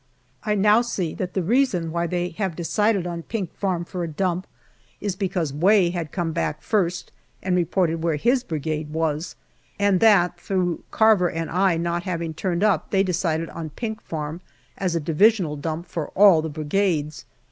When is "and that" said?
9.77-10.39